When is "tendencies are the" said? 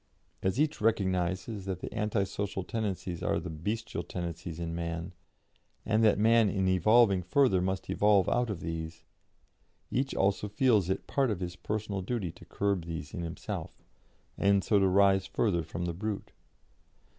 2.63-3.51